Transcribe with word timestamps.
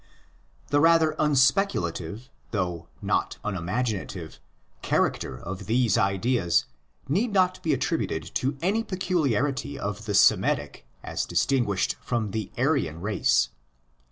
The 0.69 0.79
rather 0.79 1.13
unspeculative, 1.19 2.29
though 2.49 2.87
not 3.03 3.37
unimaginative, 3.43 4.39
character 4.81 5.37
of 5.37 5.67
these 5.67 5.95
ideas 5.95 6.65
need 7.07 7.33
not 7.33 7.61
be 7.61 7.71
attributed 7.71 8.23
to 8.33 8.57
any 8.63 8.83
peculiarity 8.83 9.77
of 9.77 10.05
the 10.05 10.15
Semitic 10.15 10.87
as 11.03 11.27
distinguished 11.27 11.97
from 12.01 12.31
the 12.31 12.51
Aryan 12.57 12.99
race. 12.99 13.49